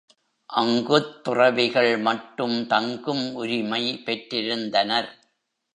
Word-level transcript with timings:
அங்குத் 0.49 1.23
துறவிகள் 1.23 1.97
மட்டும் 1.97 2.67
தங்கும் 2.67 3.35
உரிமை 3.35 4.01
பெற்றிருந்தனர். 4.05 5.11